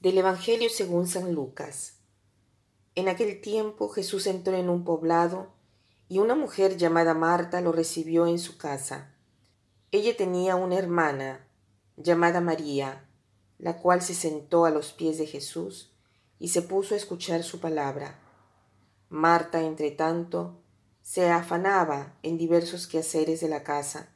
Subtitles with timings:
[0.00, 1.98] Del Evangelio según San Lucas.
[2.94, 5.52] En aquel tiempo Jesús entró en un poblado
[6.08, 9.14] y una mujer llamada Marta lo recibió en su casa.
[9.90, 11.46] Ella tenía una hermana
[11.98, 13.06] llamada María,
[13.58, 15.92] la cual se sentó a los pies de Jesús
[16.38, 18.18] y se puso a escuchar su palabra.
[19.10, 20.62] Marta, entre tanto,
[21.02, 24.14] se afanaba en diversos quehaceres de la casa,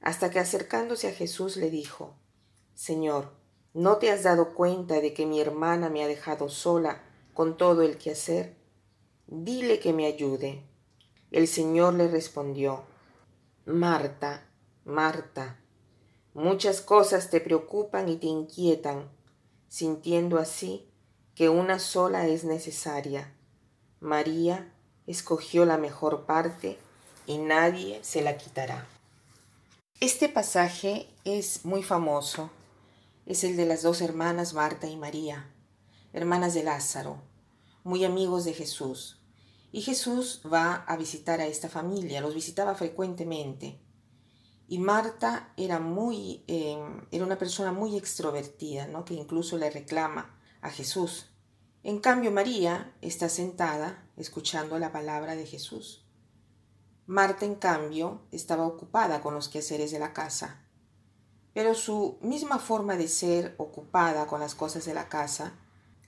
[0.00, 2.16] hasta que acercándose a Jesús le dijo,
[2.74, 3.40] Señor,
[3.74, 7.80] ¿No te has dado cuenta de que mi hermana me ha dejado sola con todo
[7.80, 8.54] el quehacer?
[9.26, 10.62] Dile que me ayude.
[11.30, 12.82] El Señor le respondió,
[13.64, 14.46] Marta,
[14.84, 15.58] Marta,
[16.34, 19.08] muchas cosas te preocupan y te inquietan,
[19.68, 20.86] sintiendo así
[21.34, 23.34] que una sola es necesaria.
[24.00, 24.70] María
[25.06, 26.76] escogió la mejor parte
[27.26, 28.86] y nadie se la quitará.
[29.98, 32.50] Este pasaje es muy famoso
[33.24, 35.48] es el de las dos hermanas Marta y María,
[36.12, 37.22] hermanas de Lázaro,
[37.84, 39.20] muy amigos de Jesús.
[39.70, 43.80] Y Jesús va a visitar a esta familia, los visitaba frecuentemente.
[44.68, 49.04] Y Marta era muy, em, era una persona muy extrovertida, ¿no?
[49.04, 51.30] que incluso le reclama a Jesús.
[51.84, 56.04] En cambio, María está sentada escuchando la palabra de Jesús.
[57.06, 60.62] Marta, en cambio, estaba ocupada con los quehaceres de la casa
[61.54, 65.54] pero su misma forma de ser ocupada con las cosas de la casa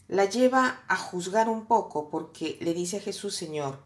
[0.08, 3.82] la lleva a juzgar un poco porque le dice a Jesús, Señor,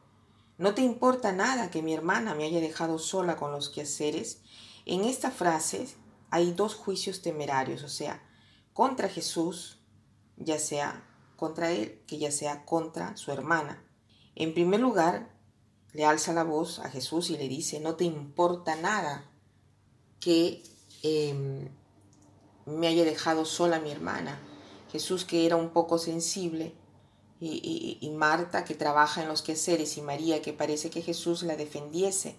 [0.56, 4.40] ¿no te importa nada que mi hermana me haya dejado sola con los quehaceres?
[4.84, 5.88] En esta frase
[6.30, 8.22] hay dos juicios temerarios, o sea,
[8.72, 9.80] contra Jesús,
[10.36, 11.04] ya sea
[11.36, 13.84] contra él, que ya sea contra su hermana.
[14.34, 15.34] En primer lugar,
[15.92, 19.30] le alza la voz a Jesús y le dice, no te importa nada
[20.20, 20.62] que
[21.02, 21.68] Em,
[22.66, 24.40] me haya dejado sola mi hermana.
[24.92, 26.74] Jesús que era un poco sensible
[27.40, 31.56] y, y, Marta que trabaja en los quehaceres y María que parece que Jesús la
[31.56, 32.36] defendiese.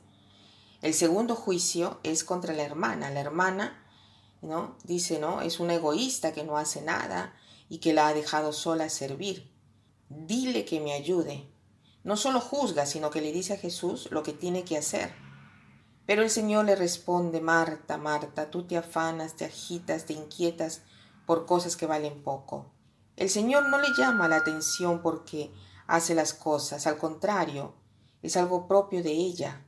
[0.81, 3.09] El segundo juicio es contra la hermana.
[3.09, 3.85] La hermana,
[4.41, 4.77] ¿no?
[4.83, 5.41] Dice, ¿no?
[5.41, 7.33] Es una egoísta que no hace nada
[7.69, 9.51] y que la ha dejado sola a servir.
[10.09, 11.49] Dile que me ayude.
[12.03, 15.13] No solo juzga, sino que le dice a Jesús lo que tiene que hacer.
[16.09, 20.81] Pero el Señor le responde, Marta, Marta, tú te afanas, te agitas, te inquietas
[21.27, 22.65] por cosas que valen poco.
[23.15, 25.53] El Señor no le llama la atención porque
[25.85, 27.75] hace las cosas, al contrario,
[28.23, 29.63] es algo propio de ella.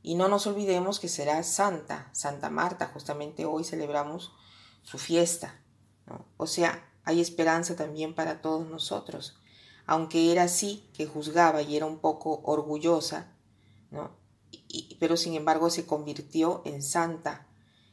[0.00, 4.32] Y no nos olvidemos que será Santa, Santa Marta, justamente hoy celebramos
[4.82, 5.60] su fiesta.
[6.38, 9.38] O sea, hay esperanza también para todos nosotros.
[9.84, 13.36] Aunque era así, que juzgaba y era un poco orgullosa,
[13.90, 14.19] ¿no?
[14.98, 17.46] Pero sin embargo se convirtió en santa.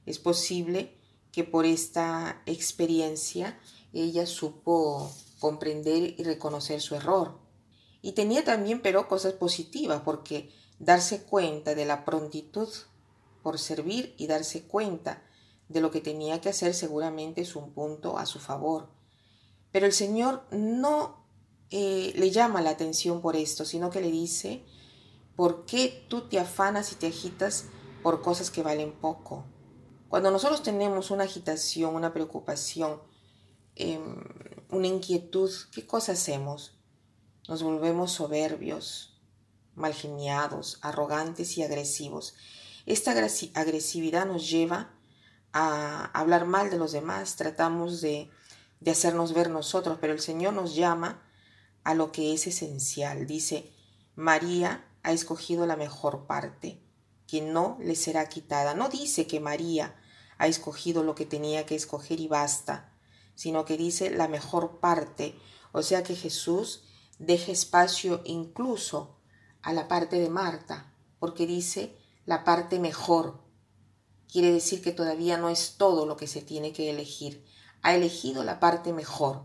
[0.05, 0.97] Es posible
[1.31, 3.59] que por esta experiencia
[3.93, 7.39] ella supo comprender y reconocer su error.
[8.01, 10.49] Y tenía también pero cosas positivas porque
[10.79, 12.69] darse cuenta de la prontitud
[13.43, 15.23] por servir y darse cuenta
[15.69, 18.89] de lo que tenía que hacer seguramente es un punto a su favor.
[19.71, 21.25] Pero el Señor no
[21.69, 24.63] eh, le llama la atención por esto, sino que le dice
[25.37, 27.65] ¿Por qué tú te afanas y te agitas
[28.01, 29.45] por cosas que valen poco?
[30.09, 32.99] Cuando nosotros tenemos una agitación, una preocupación,
[33.75, 34.15] em,
[34.71, 36.79] una inquietud, ¿qué cosa hacemos?
[37.47, 39.21] Nos volvemos soberbios,
[39.75, 42.33] malgeniados, arrogantes y agresivos.
[42.87, 44.91] Esta agresividad nos lleva
[45.53, 48.31] a hablar mal de los demás, tratamos de,
[48.79, 51.21] de hacernos ver nosotros, pero el Señor nos llama
[51.83, 53.27] a lo que es esencial.
[53.27, 53.71] Dice,
[54.15, 56.83] María ha escogido la mejor parte,
[57.27, 58.73] que no le será quitada.
[58.73, 59.95] No dice que María
[60.37, 62.91] ha escogido lo que tenía que escoger y basta,
[63.33, 65.39] sino que dice la mejor parte,
[65.71, 66.83] o sea que Jesús
[67.19, 69.15] deja espacio incluso
[69.61, 71.95] a la parte de Marta, porque dice
[72.25, 73.39] la parte mejor.
[74.29, 77.45] Quiere decir que todavía no es todo lo que se tiene que elegir.
[77.81, 79.43] Ha elegido la parte mejor,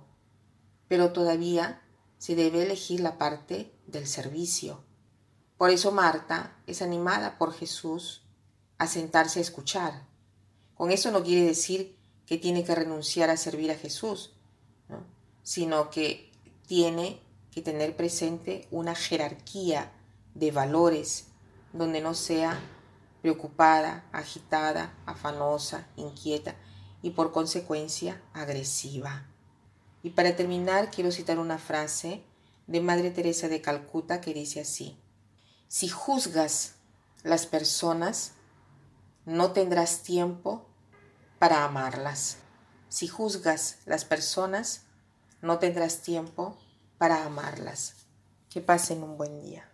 [0.88, 1.84] pero todavía
[2.18, 4.90] se debe elegir la parte del servicio.
[5.62, 8.22] Por eso Marta es animada por Jesús
[8.78, 10.08] a sentarse a escuchar.
[10.74, 14.32] Con eso no quiere decir que tiene que renunciar a servir a Jesús,
[15.44, 16.32] sino que
[16.66, 17.20] tiene
[17.52, 19.92] que tener presente una jerarquía
[20.34, 21.26] de valores
[21.72, 22.58] donde no sea
[23.20, 26.56] preocupada, agitada, afanosa, inquieta
[27.02, 29.28] y por consecuencia agresiva.
[30.02, 32.24] Y para terminar quiero citar una frase
[32.66, 34.98] de Madre Teresa de Calcuta que dice así,
[35.72, 36.74] si juzgas
[37.22, 38.32] las personas,
[39.24, 40.66] no tendrás tiempo
[41.38, 42.36] para amarlas.
[42.90, 44.82] Si juzgas las personas,
[45.40, 46.58] no tendrás tiempo
[46.98, 47.94] para amarlas.
[48.50, 49.71] Que pasen un buen día.